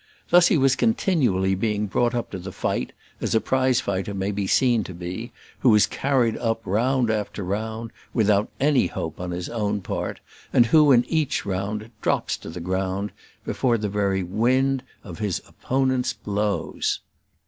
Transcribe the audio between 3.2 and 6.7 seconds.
as a prize fighter may be seen to be, who is carried up